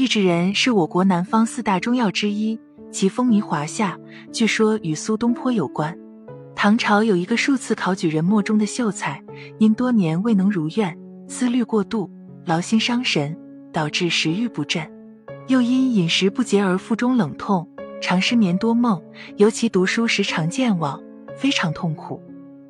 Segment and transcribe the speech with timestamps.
[0.00, 2.58] 益智仁是我国南方四大中药之一，
[2.90, 3.98] 其风靡华夏，
[4.32, 5.94] 据说与苏东坡有关。
[6.56, 9.22] 唐朝有一个数次考举人末中的秀才，
[9.58, 10.96] 因多年未能如愿，
[11.28, 12.10] 思虑过度，
[12.46, 13.36] 劳心伤神，
[13.74, 14.90] 导致食欲不振，
[15.48, 17.68] 又因饮食不节而腹中冷痛，
[18.00, 18.98] 常失眠多梦，
[19.36, 20.98] 尤其读书时常健忘，
[21.36, 22.22] 非常痛苦。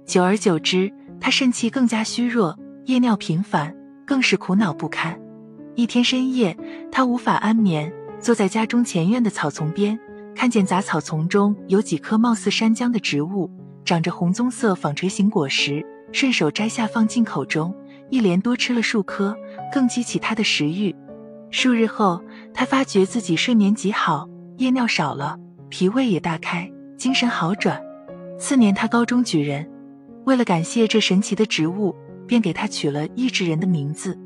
[0.04, 3.72] 久而久之，他肾气更加虚弱，夜尿频繁，
[4.04, 5.16] 更是苦恼不堪。
[5.80, 6.54] 一天深夜，
[6.92, 7.90] 他无法安眠，
[8.20, 9.98] 坐在家中前院的草丛边，
[10.34, 13.50] 看见杂草丛中有几棵貌似山姜的植物，
[13.82, 17.74] 长着红棕色纺锤形果实，顺手摘下放进口中，
[18.10, 19.34] 一连多吃了数颗，
[19.72, 20.94] 更激起他的食欲。
[21.50, 25.38] 数日后，他发觉自己睡眠极好，夜尿少了，
[25.70, 27.80] 脾胃也大开，精神好转。
[28.38, 29.66] 次年，他高中举人。
[30.26, 34.18] 为了感谢这神奇的植物，便给它取了益智仁的名字。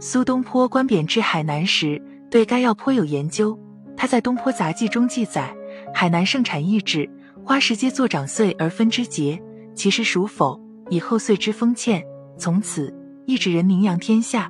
[0.00, 3.58] 苏东坡官贬至海南时，对该药颇有研究。
[3.96, 5.52] 他在《东坡杂记》中记载，
[5.92, 7.10] 海南盛产益智，
[7.44, 9.42] 花时皆作长穗而分之节，
[9.74, 10.60] 其实属否？
[10.88, 12.00] 以后遂之封欠。
[12.38, 12.94] 从此，
[13.26, 14.48] 益智仁名扬天下。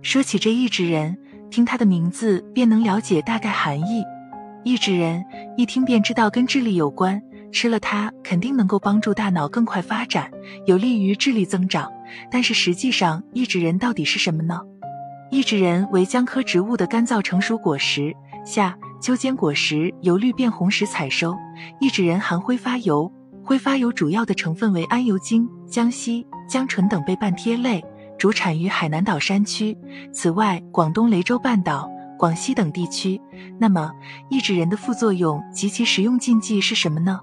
[0.00, 1.18] 说起这益智仁，
[1.50, 4.04] 听他的名字便能了解大概含义。
[4.62, 5.24] 益智仁
[5.56, 7.20] 一听便知道跟智力有关。
[7.50, 10.28] 吃了它肯定能够帮助大脑更快发展，
[10.66, 11.88] 有利于智力增长。
[12.28, 14.60] 但是实际上，益智仁到底是什么呢？
[15.34, 18.14] 益智仁为姜科植物的干燥成熟果实，
[18.46, 21.36] 夏秋间果实由绿变红时采收。
[21.80, 27.84] 益智仁含挥发油，挥发油主要的成分为桉油精、姜烯、姜醇等倍半萜类，
[28.16, 29.76] 主产于海南岛山区。
[30.12, 33.20] 此外，广东雷州半岛、广西等地区。
[33.58, 33.90] 那么，
[34.30, 37.18] 益智仁的副作用及其食用禁忌是什么呢？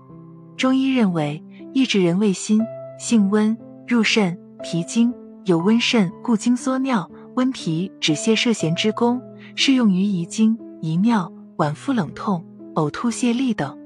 [0.57, 1.41] 中医认为，
[1.73, 2.59] 益智仁味辛，
[2.99, 5.13] 性温，入肾、脾经，
[5.45, 9.21] 有温肾固精缩尿、温脾止泻摄涎之功，
[9.55, 13.77] 适用于遗精、遗尿、脘腹冷痛、呕吐泻痢等。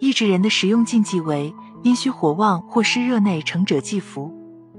[0.00, 4.32] 益智仁的食用禁忌为：阴虚火旺或湿热内盛者忌服。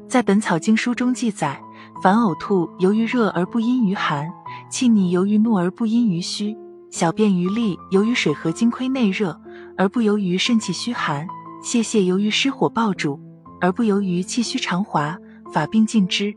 [0.08, 1.62] 在《本草经书》中记载，
[2.02, 4.28] 凡呕吐由于热而不因于寒，
[4.70, 6.56] 气逆由于怒而不因于虚，
[6.90, 9.40] 小便余沥由于水和精亏内热
[9.78, 11.28] 而不由于肾气虚寒。
[11.64, 13.20] 泄泻由于湿火暴主，
[13.60, 15.18] 而不由于气虚肠滑，
[15.52, 16.34] 法病尽之。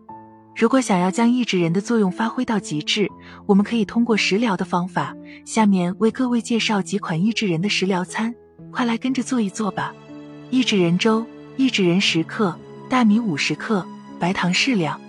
[0.54, 3.08] 如果想要将益智仁的作用发挥到极致，
[3.46, 5.14] 我们可以通过食疗的方法。
[5.46, 8.34] 下面为各位介绍几款益智仁的食疗餐，
[8.70, 9.94] 快来跟着做一做吧。
[10.50, 11.24] 益智仁粥：
[11.56, 12.54] 益智仁十克，
[12.88, 13.86] 大米五十克，
[14.18, 15.00] 白糖适量。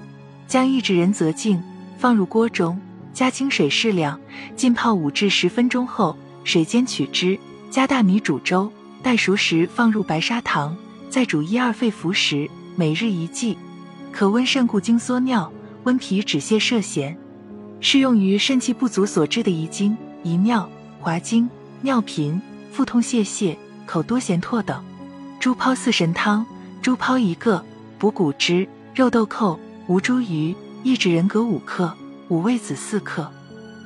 [0.48, 1.62] 将益智仁择净，
[1.98, 2.80] 放入锅中，
[3.14, 4.20] 加清水适量，
[4.56, 7.38] 浸泡五至十分钟后，水煎取汁，
[7.70, 8.72] 加大米煮粥。
[9.04, 10.78] 待熟时，放入白砂糖，
[11.10, 13.58] 再煮一二沸服食，每日一剂，
[14.12, 15.52] 可温肾固精缩尿，
[15.84, 17.16] 温脾止泻摄涎，
[17.80, 21.50] 适用于肾气不足所致的遗精、遗尿、滑精、
[21.82, 22.40] 尿频、
[22.72, 23.56] 腹痛泄泻、
[23.86, 24.84] 口多涎唾等。
[25.40, 26.46] 猪泡四神汤：
[26.82, 27.64] 猪泡一个，
[27.98, 29.58] 补骨脂，肉豆蔻、
[29.88, 31.92] 吴茱萸、益智仁各五克，
[32.28, 33.32] 五味子四克。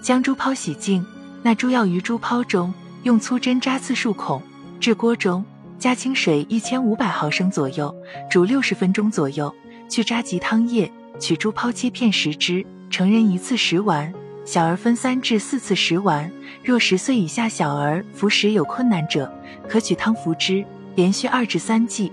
[0.01, 1.05] 将猪泡洗净，
[1.41, 4.41] 纳诸药于猪泡中，用粗针扎刺数孔。
[4.79, 5.43] 至锅中，
[5.79, 7.95] 加清水一千五百毫升左右，
[8.29, 9.53] 煮六十分钟左右，
[9.89, 12.65] 去渣及汤液，取猪泡切片食之。
[12.89, 14.13] 成人一次食丸，
[14.45, 16.31] 小儿分三至四次食丸。
[16.63, 19.31] 若十岁以下小儿服食有困难者，
[19.67, 20.63] 可取汤服之，
[20.95, 22.11] 连续二至三剂，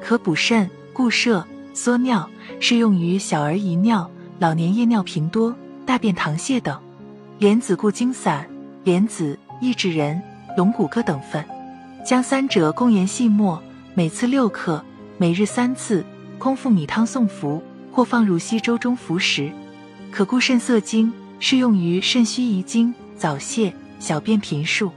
[0.00, 1.44] 可补肾、固摄、
[1.74, 2.28] 缩尿，
[2.60, 6.78] 适用于小儿遗尿、老年夜尿频多、大便溏泻等。
[7.38, 8.46] 莲子固精散：
[8.84, 10.20] 莲子、益智仁、
[10.56, 11.44] 龙骨各等分。
[12.06, 13.60] 将三者共研细末，
[13.94, 14.84] 每次六克，
[15.18, 16.04] 每日三次，
[16.40, 17.62] 空腹米汤送服，
[17.92, 19.52] 或放入稀粥中服食，
[20.10, 24.90] 可固肾涩精，适用于肾虚遗精、早泄、小便频数。